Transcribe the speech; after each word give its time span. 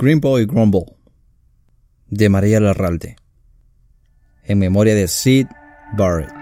Green 0.00 0.18
Boy 0.18 0.46
Grumble 0.46 0.86
de 2.08 2.30
María 2.30 2.58
Larralde 2.58 3.16
en 4.44 4.58
memoria 4.58 4.94
de 4.94 5.06
Sid 5.06 5.46
Barrett. 5.92 6.39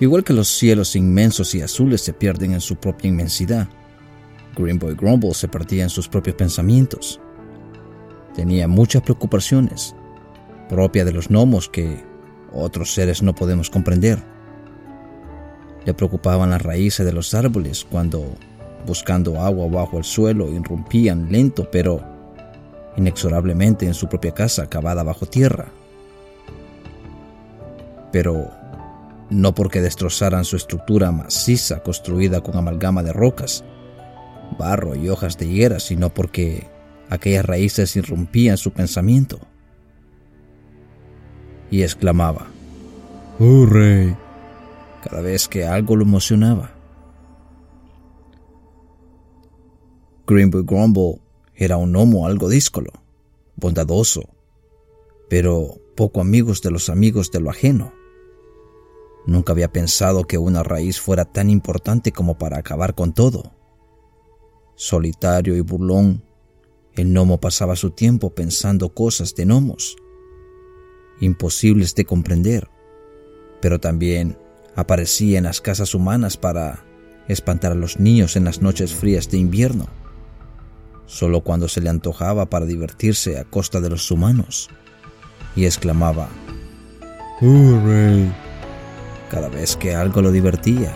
Igual 0.00 0.24
que 0.24 0.32
los 0.32 0.48
cielos 0.48 0.96
inmensos 0.96 1.54
y 1.54 1.60
azules 1.60 2.00
se 2.00 2.14
pierden 2.14 2.54
en 2.54 2.62
su 2.62 2.76
propia 2.76 3.08
inmensidad, 3.08 3.68
Green 4.56 4.78
Boy 4.78 4.94
Grumble 4.94 5.34
se 5.34 5.46
perdía 5.46 5.82
en 5.82 5.90
sus 5.90 6.08
propios 6.08 6.36
pensamientos. 6.36 7.20
Tenía 8.34 8.66
muchas 8.66 9.02
preocupaciones, 9.02 9.94
propias 10.70 11.04
de 11.04 11.12
los 11.12 11.28
gnomos 11.28 11.68
que 11.68 12.02
otros 12.50 12.94
seres 12.94 13.22
no 13.22 13.34
podemos 13.34 13.68
comprender. 13.68 14.22
Le 15.84 15.92
preocupaban 15.92 16.48
las 16.48 16.62
raíces 16.62 17.04
de 17.04 17.12
los 17.12 17.34
árboles 17.34 17.86
cuando, 17.88 18.24
buscando 18.86 19.38
agua 19.38 19.68
bajo 19.68 19.98
el 19.98 20.04
suelo, 20.04 20.50
irrumpían 20.50 21.30
lento 21.30 21.70
pero 21.70 22.02
inexorablemente 22.96 23.84
en 23.84 23.94
su 23.94 24.08
propia 24.08 24.32
casa 24.32 24.66
cavada 24.66 25.02
bajo 25.02 25.26
tierra. 25.26 25.70
Pero 28.12 28.59
no 29.30 29.54
porque 29.54 29.80
destrozaran 29.80 30.44
su 30.44 30.56
estructura 30.56 31.12
maciza 31.12 31.82
construida 31.82 32.40
con 32.40 32.56
amalgama 32.56 33.02
de 33.02 33.12
rocas, 33.12 33.64
barro 34.58 34.96
y 34.96 35.08
hojas 35.08 35.38
de 35.38 35.46
higuera, 35.46 35.80
sino 35.80 36.12
porque 36.12 36.66
aquellas 37.08 37.44
raíces 37.44 37.96
irrumpían 37.96 38.56
su 38.56 38.72
pensamiento. 38.72 39.38
Y 41.70 41.82
exclamaba, 41.82 42.46
¡Oh, 43.38 43.64
rey! 43.66 44.16
cada 45.02 45.22
vez 45.22 45.48
que 45.48 45.64
algo 45.64 45.96
lo 45.96 46.04
emocionaba. 46.04 46.72
Greenwood 50.26 50.66
Grumble 50.66 51.20
era 51.54 51.76
un 51.76 51.94
homo 51.96 52.26
algo 52.26 52.48
díscolo, 52.48 52.92
bondadoso, 53.56 54.28
pero 55.28 55.78
poco 55.96 56.20
amigos 56.20 56.62
de 56.62 56.70
los 56.70 56.88
amigos 56.88 57.30
de 57.30 57.40
lo 57.40 57.50
ajeno. 57.50 57.92
Nunca 59.26 59.52
había 59.52 59.72
pensado 59.72 60.24
que 60.24 60.38
una 60.38 60.62
raíz 60.62 61.00
fuera 61.00 61.24
tan 61.24 61.50
importante 61.50 62.12
como 62.12 62.38
para 62.38 62.58
acabar 62.58 62.94
con 62.94 63.12
todo. 63.12 63.52
Solitario 64.74 65.56
y 65.56 65.60
burlón, 65.60 66.24
el 66.94 67.08
gnomo 67.12 67.38
pasaba 67.38 67.76
su 67.76 67.90
tiempo 67.90 68.34
pensando 68.34 68.94
cosas 68.94 69.34
de 69.34 69.44
gnomos, 69.44 69.96
imposibles 71.20 71.94
de 71.94 72.04
comprender, 72.04 72.68
pero 73.60 73.78
también 73.78 74.38
aparecía 74.74 75.38
en 75.38 75.44
las 75.44 75.60
casas 75.60 75.94
humanas 75.94 76.36
para 76.36 76.84
espantar 77.28 77.72
a 77.72 77.76
los 77.76 78.00
niños 78.00 78.36
en 78.36 78.44
las 78.44 78.62
noches 78.62 78.94
frías 78.94 79.30
de 79.30 79.38
invierno, 79.38 79.86
solo 81.06 81.42
cuando 81.42 81.68
se 81.68 81.80
le 81.80 81.90
antojaba 81.90 82.48
para 82.48 82.66
divertirse 82.66 83.38
a 83.38 83.44
costa 83.44 83.80
de 83.80 83.90
los 83.90 84.10
humanos, 84.10 84.68
y 85.54 85.66
exclamaba, 85.66 86.28
¡Hurray! 87.40 88.49
Cada 89.30 89.48
vez 89.48 89.76
que 89.76 89.94
algo 89.94 90.20
lo 90.20 90.32
divertía. 90.32 90.92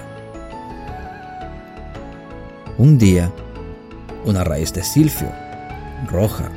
Un 2.77 2.99
día, 2.99 3.33
una 4.27 4.43
raíz 4.45 4.73
de 4.75 4.83
silfio, 4.83 5.29
roja, 6.11 6.51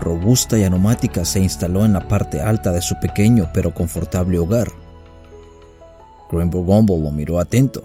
robusta 0.00 0.58
y 0.58 0.64
aromática, 0.64 1.24
se 1.24 1.40
instaló 1.40 1.84
en 1.84 1.92
la 1.92 2.08
parte 2.08 2.40
alta 2.40 2.72
de 2.72 2.82
su 2.82 2.98
pequeño 3.00 3.48
pero 3.54 3.72
confortable 3.72 4.38
hogar. 4.38 4.68
Rainbow 6.30 6.64
Gumble 6.64 7.00
lo 7.00 7.10
miró 7.10 7.38
atento, 7.38 7.82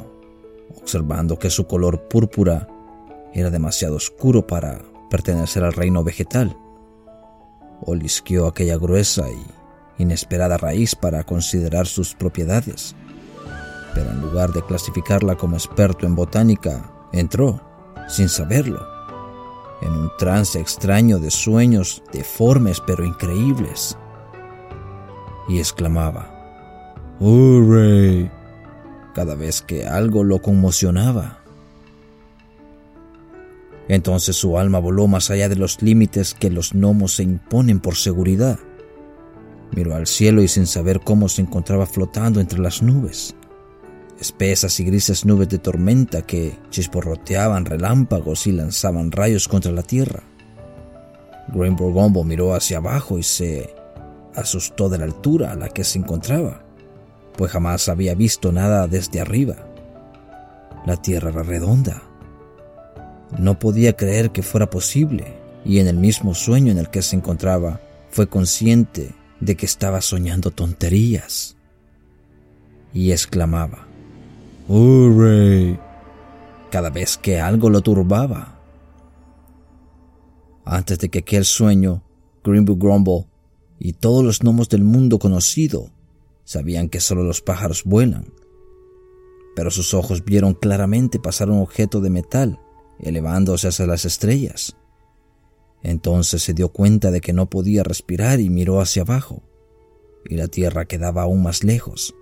observando 0.75 1.37
que 1.37 1.49
su 1.49 1.67
color 1.67 2.07
púrpura 2.07 2.67
era 3.33 3.49
demasiado 3.49 3.95
oscuro 3.95 4.47
para 4.47 4.81
pertenecer 5.09 5.63
al 5.63 5.73
reino 5.73 6.03
vegetal. 6.03 6.57
Olisqueó 7.81 8.47
aquella 8.47 8.77
gruesa 8.77 9.29
y 9.29 9.45
inesperada 9.97 10.57
raíz 10.57 10.95
para 10.95 11.23
considerar 11.23 11.87
sus 11.87 12.13
propiedades. 12.13 12.95
Pero 13.93 14.11
en 14.11 14.21
lugar 14.21 14.51
de 14.51 14.63
clasificarla 14.63 15.35
como 15.35 15.55
experto 15.55 16.05
en 16.05 16.15
botánica, 16.15 16.91
entró, 17.13 17.61
sin 18.07 18.29
saberlo, 18.29 18.85
en 19.81 19.91
un 19.91 20.11
trance 20.17 20.59
extraño 20.59 21.19
de 21.19 21.31
sueños 21.31 22.03
deformes 22.11 22.81
pero 22.85 23.05
increíbles. 23.05 23.97
Y 25.47 25.59
exclamaba, 25.59 26.31
¡Hurray! 27.19 28.29
cada 29.13 29.35
vez 29.35 29.61
que 29.61 29.85
algo 29.85 30.25
lo 30.25 30.41
conmocionaba. 30.41 31.39
Entonces 33.87 34.35
su 34.35 34.57
alma 34.57 34.79
voló 34.79 35.07
más 35.07 35.29
allá 35.29 35.47
de 35.47 35.55
los 35.55 35.81
límites 35.81 36.33
que 36.33 36.49
los 36.49 36.73
gnomos 36.73 37.15
se 37.15 37.23
imponen 37.23 37.79
por 37.79 37.95
seguridad 37.95 38.59
Miró 39.71 39.95
al 39.95 40.07
cielo 40.07 40.41
y 40.41 40.47
sin 40.47 40.67
saber 40.67 41.01
cómo 41.01 41.29
se 41.29 41.41
encontraba 41.41 41.85
flotando 41.85 42.39
entre 42.39 42.59
las 42.59 42.81
nubes. 42.81 43.35
Espesas 44.19 44.79
y 44.79 44.85
grises 44.85 45.25
nubes 45.25 45.49
de 45.49 45.57
tormenta 45.57 46.21
que 46.21 46.57
chisporroteaban 46.69 47.65
relámpagos 47.65 48.47
y 48.47 48.53
lanzaban 48.53 49.11
rayos 49.11 49.47
contra 49.47 49.71
la 49.71 49.83
tierra. 49.83 50.23
Rainbow 51.49 52.23
miró 52.23 52.55
hacia 52.55 52.77
abajo 52.77 53.19
y 53.19 53.23
se 53.23 53.75
asustó 54.35 54.89
de 54.89 54.97
la 54.97 55.05
altura 55.05 55.51
a 55.51 55.55
la 55.55 55.69
que 55.69 55.83
se 55.83 55.99
encontraba, 55.99 56.61
pues 57.37 57.51
jamás 57.51 57.89
había 57.89 58.15
visto 58.15 58.51
nada 58.51 58.87
desde 58.87 59.19
arriba. 59.19 59.55
La 60.85 60.97
tierra 60.97 61.29
era 61.29 61.43
redonda. 61.43 62.03
No 63.37 63.59
podía 63.59 63.93
creer 63.93 64.31
que 64.31 64.43
fuera 64.43 64.69
posible, 64.69 65.33
y 65.65 65.79
en 65.79 65.87
el 65.87 65.97
mismo 65.97 66.33
sueño 66.35 66.71
en 66.71 66.77
el 66.77 66.89
que 66.89 67.01
se 67.01 67.15
encontraba, 67.15 67.81
fue 68.09 68.27
consciente 68.27 69.13
de 69.39 69.55
que 69.55 69.65
estaba 69.65 70.01
soñando 70.01 70.51
tonterías. 70.51 71.55
Y 72.93 73.11
exclamaba, 73.11 73.87
¡Hurray! 74.67 75.77
cada 76.75 76.89
vez 76.89 77.17
que 77.17 77.39
algo 77.39 77.69
lo 77.69 77.81
turbaba. 77.81 78.59
Antes 80.65 80.99
de 80.99 81.09
que 81.09 81.19
aquel 81.19 81.45
sueño, 81.45 82.03
Greenwood 82.43 82.77
Grumble 82.77 83.27
y 83.79 83.93
todos 83.93 84.25
los 84.25 84.39
gnomos 84.39 84.67
del 84.67 84.83
mundo 84.83 85.17
conocido 85.19 85.89
sabían 86.43 86.89
que 86.89 86.99
solo 86.99 87.23
los 87.23 87.41
pájaros 87.41 87.83
vuelan. 87.85 88.33
Pero 89.55 89.71
sus 89.71 89.93
ojos 89.93 90.25
vieron 90.25 90.53
claramente 90.53 91.17
pasar 91.17 91.49
un 91.49 91.61
objeto 91.61 92.01
de 92.01 92.09
metal 92.09 92.59
elevándose 92.99 93.69
hacia 93.69 93.87
las 93.87 94.03
estrellas. 94.03 94.75
Entonces 95.87 96.41
se 96.41 96.55
dio 96.55 96.69
cuenta 96.69 97.11
de 97.11 97.21
que 97.21 97.31
no 97.31 97.47
podía 97.47 97.83
respirar 97.83 98.39
y 98.39 98.49
miró 98.49 98.81
hacia 98.81 99.03
abajo. 99.03 99.43
y 100.27 100.37
la 100.37 100.47
tierra 100.47 100.85
quedaba 100.85 101.21
aún 101.21 101.43
más 101.43 101.63
lejos. 101.63 102.15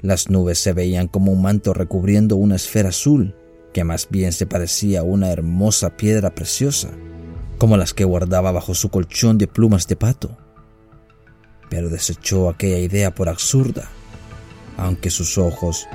Las 0.00 0.30
nubes 0.30 0.58
se 0.58 0.72
veían 0.72 1.08
como 1.08 1.30
un 1.30 1.42
manto 1.42 1.74
recubriendo 1.74 2.36
una 2.36 2.56
esfera 2.56 2.88
azul 2.88 3.36
que 3.74 3.84
más 3.84 4.08
bien 4.08 4.32
se 4.32 4.46
parecía 4.46 5.00
a 5.00 5.02
una 5.02 5.30
hermosa 5.30 5.98
piedra 5.98 6.34
preciosa, 6.34 6.88
como 7.58 7.76
las 7.76 7.92
que 7.92 8.04
guardaba 8.04 8.50
bajo 8.50 8.74
su 8.74 8.88
colchón 8.88 9.36
de 9.36 9.46
plumas 9.46 9.86
de 9.86 9.96
pato. 9.96 10.38
Pero 11.68 11.90
desechó 11.90 12.48
aquella 12.48 12.78
idea 12.78 13.14
por 13.14 13.28
absurda, 13.28 13.90
aunque 14.78 15.10
sus 15.10 15.36
ojos 15.36 15.86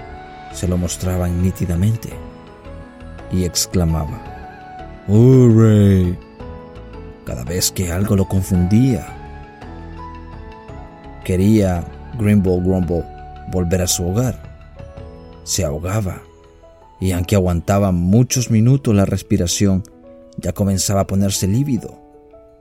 se 0.54 0.68
lo 0.68 0.78
mostraban 0.78 1.42
nítidamente, 1.42 2.10
y 3.32 3.46
exclamaba, 3.46 4.39
¡Hurray! 5.10 6.18
cada 7.30 7.44
vez 7.44 7.72
que 7.72 7.92
algo 7.92 8.16
lo 8.16 8.28
confundía. 8.28 9.06
Quería 11.24 11.86
Greenbow 12.18 12.60
Grumble 12.60 13.06
volver 13.52 13.84
a 13.84 13.88
su 13.88 14.08
hogar. 14.08 14.42
Se 15.44 15.64
ahogaba 15.64 16.24
y 17.00 17.12
aunque 17.12 17.36
aguantaba 17.36 17.92
muchos 17.92 18.50
minutos 18.50 18.96
la 18.96 19.06
respiración, 19.06 19.84
ya 20.38 20.54
comenzaba 20.54 21.02
a 21.02 21.08
ponerse 21.08 21.48
lívido 21.48 22.02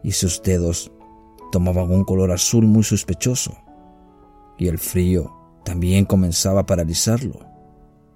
y 0.03 0.13
sus 0.13 0.43
dedos 0.43 0.93
tomaban 1.51 1.91
un 1.91 2.05
color 2.05 2.31
azul 2.31 2.67
muy 2.67 2.85
sospechoso. 2.85 3.57
Y 4.59 4.69
el 4.69 4.79
frío 4.79 5.33
también 5.65 6.05
comenzaba 6.05 6.61
a 6.61 6.67
paralizarlo 6.67 7.41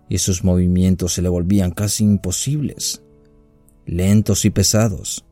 y 0.09 0.19
sus 0.19 0.45
movimientos 0.45 1.15
se 1.15 1.23
le 1.23 1.31
volvían 1.31 1.71
casi 1.71 2.05
imposibles, 2.05 3.03
lentos 3.87 4.45
y 4.45 4.51
pesados. 4.51 5.25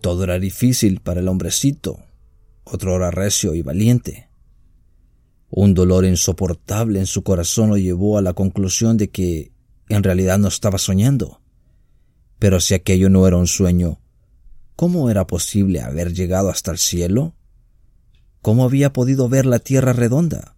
Todo 0.00 0.24
era 0.24 0.38
difícil 0.38 1.00
para 1.00 1.20
el 1.20 1.28
hombrecito, 1.28 1.98
otro 2.64 2.96
era 2.96 3.10
recio 3.10 3.54
y 3.54 3.62
valiente. 3.62 4.28
Un 5.50 5.74
dolor 5.74 6.04
insoportable 6.04 6.98
en 6.98 7.06
su 7.06 7.22
corazón 7.22 7.70
lo 7.70 7.78
llevó 7.78 8.18
a 8.18 8.22
la 8.22 8.34
conclusión 8.34 8.96
de 8.96 9.08
que 9.08 9.52
en 9.88 10.02
realidad 10.02 10.38
no 10.38 10.48
estaba 10.48 10.78
soñando. 10.78 11.40
Pero 12.38 12.60
si 12.60 12.74
aquello 12.74 13.08
no 13.08 13.26
era 13.26 13.36
un 13.36 13.46
sueño, 13.46 14.00
¿cómo 14.76 15.10
era 15.10 15.26
posible 15.26 15.80
haber 15.80 16.12
llegado 16.12 16.50
hasta 16.50 16.70
el 16.70 16.78
cielo? 16.78 17.34
¿Cómo 18.42 18.64
había 18.64 18.92
podido 18.92 19.28
ver 19.28 19.46
la 19.46 19.58
tierra 19.58 19.92
redonda? 19.92 20.54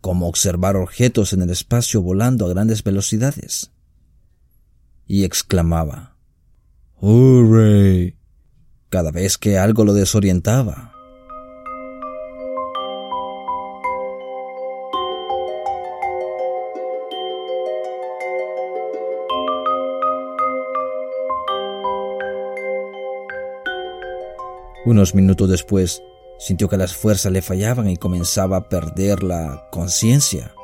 ¿Cómo 0.00 0.28
observar 0.28 0.76
objetos 0.76 1.32
en 1.32 1.42
el 1.42 1.50
espacio 1.50 2.00
volando 2.02 2.46
a 2.46 2.48
grandes 2.48 2.82
velocidades? 2.82 3.70
Y 5.06 5.24
exclamaba, 5.24 6.16
¡Hurray! 7.00 8.16
cada 8.92 9.10
vez 9.10 9.38
que 9.38 9.56
algo 9.56 9.86
lo 9.86 9.94
desorientaba. 9.94 10.92
Unos 24.84 25.14
minutos 25.14 25.48
después, 25.48 26.02
sintió 26.38 26.68
que 26.68 26.76
las 26.76 26.94
fuerzas 26.94 27.32
le 27.32 27.40
fallaban 27.40 27.88
y 27.88 27.96
comenzaba 27.96 28.58
a 28.58 28.68
perder 28.68 29.22
la 29.22 29.68
conciencia. 29.70 30.54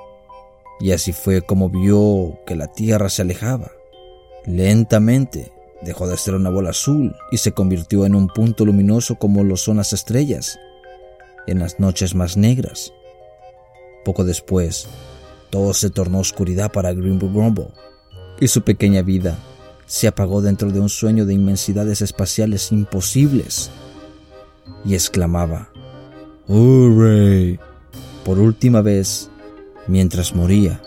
Y 0.80 0.92
así 0.92 1.12
fue 1.12 1.40
como 1.40 1.70
vio 1.70 2.38
que 2.44 2.56
la 2.56 2.66
tierra 2.66 3.08
se 3.08 3.22
alejaba. 3.22 3.77
Lentamente 4.48 5.52
dejó 5.82 6.08
de 6.08 6.16
ser 6.16 6.34
una 6.34 6.48
bola 6.48 6.70
azul 6.70 7.14
y 7.30 7.36
se 7.36 7.52
convirtió 7.52 8.06
en 8.06 8.14
un 8.14 8.28
punto 8.28 8.64
luminoso 8.64 9.16
como 9.16 9.44
lo 9.44 9.58
son 9.58 9.76
las 9.76 9.92
estrellas 9.92 10.58
en 11.46 11.58
las 11.58 11.78
noches 11.78 12.14
más 12.14 12.38
negras. 12.38 12.92
Poco 14.06 14.24
después, 14.24 14.86
todo 15.50 15.74
se 15.74 15.90
tornó 15.90 16.18
oscuridad 16.18 16.72
para 16.72 16.94
Greenwood 16.94 17.32
Grumble 17.32 17.68
y 18.40 18.48
su 18.48 18.62
pequeña 18.62 19.02
vida 19.02 19.38
se 19.86 20.08
apagó 20.08 20.40
dentro 20.40 20.70
de 20.70 20.80
un 20.80 20.88
sueño 20.88 21.26
de 21.26 21.34
inmensidades 21.34 22.00
espaciales 22.00 22.72
imposibles 22.72 23.70
y 24.84 24.94
exclamaba, 24.94 25.70
¡Hurray! 26.46 27.60
por 28.24 28.38
última 28.38 28.80
vez 28.80 29.28
mientras 29.86 30.34
moría. 30.34 30.80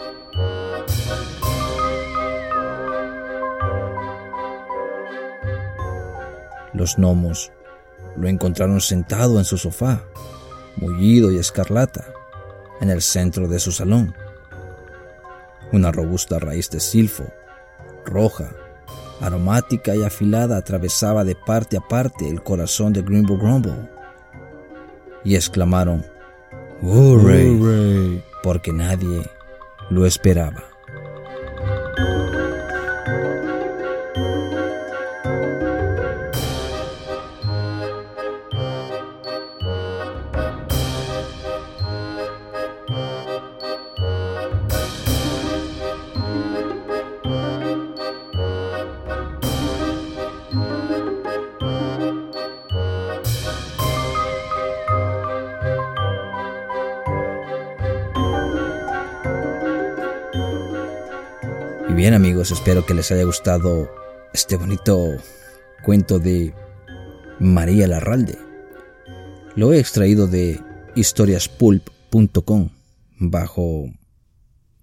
Los 6.82 6.98
gnomos 6.98 7.52
lo 8.18 8.28
encontraron 8.28 8.82
sentado 8.82 9.38
en 9.38 9.46
su 9.46 9.56
sofá, 9.56 10.02
mullido 10.78 11.32
y 11.32 11.38
escarlata, 11.38 12.08
en 12.82 12.90
el 12.90 13.04
centro 13.04 13.48
de 13.48 13.60
su 13.60 13.72
salón. 13.72 14.16
Una 15.72 15.92
robusta 15.92 16.40
raíz 16.40 16.72
de 16.72 16.80
silfo, 16.80 17.26
roja, 18.04 18.50
aromática 19.20 19.96
y 19.96 20.04
afilada 20.04 20.58
atravesaba 20.58 21.24
de 21.24 21.36
parte 21.36 21.78
a 21.78 21.82
parte 21.82 22.28
el 22.28 22.42
corazón 22.42 22.94
de 22.94 23.04
Greenbow 23.04 23.38
Grumble. 23.38 23.88
Y 25.24 25.36
exclamaron, 25.36 26.04
¡Hurray! 26.82 28.24
Porque 28.42 28.74
nadie 28.74 29.22
lo 29.92 30.08
esperaba. 30.08 30.64
Bien 62.02 62.16
amigos, 62.16 62.50
espero 62.50 62.84
que 62.84 62.96
les 62.96 63.12
haya 63.12 63.26
gustado 63.26 63.88
este 64.34 64.56
bonito 64.56 65.18
cuento 65.84 66.18
de 66.18 66.52
María 67.40 67.86
Larralde. 67.86 68.40
Lo 69.56 69.72
he 69.72 69.80
extraído 69.80 70.26
de 70.26 70.60
historiaspulp.com 70.96 72.70
bajo, 73.20 73.94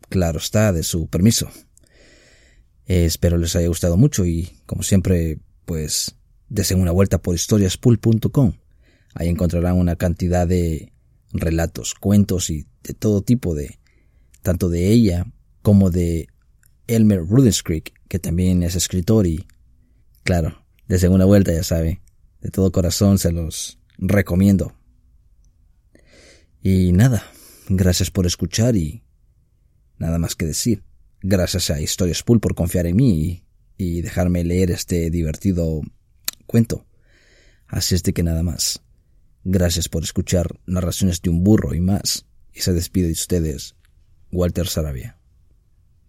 claro 0.09 0.38
está, 0.38 0.73
de 0.73 0.85
su 0.85 1.09
permiso. 1.09 1.50
espero 2.87 3.37
les 3.37 3.57
haya 3.57 3.66
gustado 3.66 3.97
mucho 3.97 4.25
y 4.25 4.57
como 4.64 4.85
siempre, 4.85 5.40
pues 5.64 6.14
desen 6.49 6.81
una 6.81 6.93
vuelta 6.93 7.19
por 7.19 7.35
historiaspulp.com. 7.35 8.52
Ahí 9.14 9.26
encontrarán 9.26 9.76
una 9.76 9.97
cantidad 9.97 10.47
de 10.47 10.93
relatos, 11.33 11.97
cuentos 11.97 12.49
y 12.49 12.69
de 12.85 12.95
todo 12.95 13.23
tipo 13.23 13.57
de, 13.57 13.81
tanto 14.43 14.69
de 14.69 14.93
ella 14.93 15.26
como 15.62 15.90
de 15.90 16.28
Elmer 16.88 17.21
Rudenskrieg, 17.21 17.92
que 18.09 18.18
también 18.18 18.62
es 18.62 18.75
escritor 18.75 19.26
y, 19.26 19.47
claro, 20.25 20.64
de 20.88 20.99
segunda 20.99 21.26
vuelta 21.26 21.52
ya 21.52 21.62
sabe, 21.62 22.02
de 22.40 22.50
todo 22.50 22.73
corazón 22.73 23.18
se 23.18 23.30
los 23.30 23.78
recomiendo. 23.99 24.75
Y 26.62 26.92
nada, 26.92 27.23
gracias 27.68 28.11
por 28.11 28.26
escuchar 28.26 28.75
y 28.75 29.04
nada 29.99 30.18
más 30.18 30.35
que 30.35 30.47
decir. 30.47 30.83
Gracias 31.21 31.71
a 31.71 31.80
Historias 31.80 32.23
Pool 32.23 32.40
por 32.40 32.54
confiar 32.54 32.87
en 32.87 32.97
mí 32.97 33.21
y, 33.21 33.45
y 33.76 34.02
dejarme 34.02 34.45
leer 34.45 34.71
este 34.71 35.11
divertido 35.11 35.83
cuento. 36.47 36.87
Así 37.66 37.95
es 37.95 38.02
de 38.02 38.12
que 38.12 38.23
nada 38.23 38.42
más. 38.42 38.83
Gracias 39.45 39.88
por 39.88 40.02
escuchar 40.02 40.59
narraciones 40.66 41.21
de 41.23 41.30
un 41.30 41.45
burro 41.45 41.75
y 41.75 41.80
más. 41.80 42.26
Y 42.52 42.61
se 42.61 42.73
despide 42.73 43.07
de 43.07 43.12
ustedes, 43.12 43.76
Walter 44.30 44.66
Sarabia. 44.66 45.18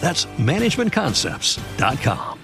That's 0.00 0.24
managementconcepts.com. 0.38 2.38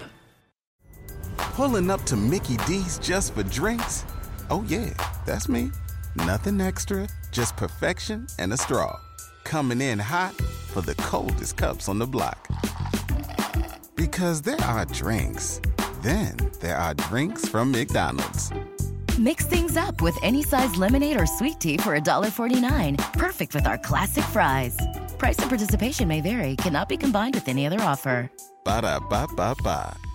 Pulling 1.37 1.89
up 1.89 2.03
to 2.03 2.15
Mickey 2.15 2.57
D's 2.67 2.99
just 2.99 3.33
for 3.33 3.43
drinks? 3.43 4.05
Oh, 4.49 4.63
yeah, 4.67 4.93
that's 5.25 5.49
me. 5.49 5.71
Nothing 6.15 6.61
extra, 6.61 7.07
just 7.31 7.57
perfection 7.57 8.27
and 8.39 8.53
a 8.53 8.57
straw. 8.57 8.97
Coming 9.43 9.81
in 9.81 9.99
hot 9.99 10.33
for 10.33 10.81
the 10.81 10.95
coldest 10.95 11.57
cups 11.57 11.89
on 11.89 11.99
the 11.99 12.05
block. 12.05 12.47
Because 13.95 14.41
there 14.41 14.61
are 14.61 14.85
drinks, 14.85 15.59
then 16.03 16.37
there 16.61 16.77
are 16.77 16.93
drinks 16.93 17.49
from 17.49 17.71
McDonald's. 17.71 18.51
Mix 19.17 19.47
things 19.47 19.77
up 19.77 19.99
with 19.99 20.15
any 20.21 20.43
size 20.43 20.75
lemonade 20.75 21.19
or 21.19 21.25
sweet 21.25 21.59
tea 21.59 21.77
for 21.77 21.99
$1.49. 21.99 23.13
Perfect 23.13 23.55
with 23.55 23.65
our 23.65 23.79
classic 23.79 24.23
fries. 24.25 24.77
Price 25.17 25.39
and 25.39 25.49
participation 25.49 26.07
may 26.07 26.21
vary, 26.21 26.55
cannot 26.55 26.89
be 26.89 26.97
combined 26.97 27.35
with 27.35 27.47
any 27.47 27.65
other 27.65 27.81
offer. 27.81 28.29
Ba 28.63 28.81
da 28.81 28.99
ba 28.99 29.27
ba 29.35 29.55
ba. 29.63 30.06